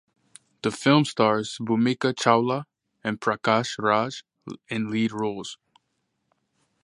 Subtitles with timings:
[0.63, 2.63] The film stars Bhumika Chawla
[3.03, 4.23] and Prakash Raj
[4.67, 5.59] in lead roles.